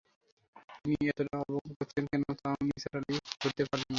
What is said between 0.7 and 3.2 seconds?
তিনি এতটা অবাক হচ্ছেন কেন তাও নিসার আলি